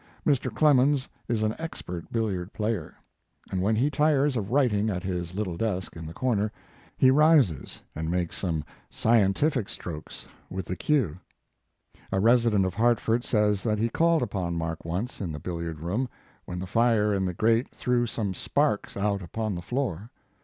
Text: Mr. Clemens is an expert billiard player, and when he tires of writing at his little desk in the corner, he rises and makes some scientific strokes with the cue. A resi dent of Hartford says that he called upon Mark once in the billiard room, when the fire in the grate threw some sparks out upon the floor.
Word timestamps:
Mr. 0.25 0.51
Clemens 0.51 1.07
is 1.27 1.43
an 1.43 1.53
expert 1.59 2.11
billiard 2.11 2.51
player, 2.53 2.95
and 3.51 3.61
when 3.61 3.75
he 3.75 3.91
tires 3.91 4.35
of 4.35 4.49
writing 4.49 4.89
at 4.89 5.03
his 5.03 5.35
little 5.35 5.55
desk 5.57 5.95
in 5.95 6.07
the 6.07 6.11
corner, 6.13 6.51
he 6.97 7.11
rises 7.11 7.83
and 7.93 8.09
makes 8.09 8.35
some 8.35 8.63
scientific 8.89 9.69
strokes 9.69 10.25
with 10.49 10.65
the 10.65 10.75
cue. 10.75 11.19
A 12.11 12.17
resi 12.17 12.49
dent 12.49 12.65
of 12.65 12.73
Hartford 12.73 13.23
says 13.23 13.61
that 13.61 13.77
he 13.77 13.89
called 13.89 14.23
upon 14.23 14.55
Mark 14.55 14.83
once 14.85 15.21
in 15.21 15.31
the 15.31 15.39
billiard 15.39 15.81
room, 15.81 16.09
when 16.45 16.57
the 16.57 16.65
fire 16.65 17.13
in 17.13 17.23
the 17.23 17.33
grate 17.35 17.69
threw 17.69 18.07
some 18.07 18.33
sparks 18.33 18.97
out 18.97 19.21
upon 19.21 19.53
the 19.53 19.61
floor. 19.61 20.09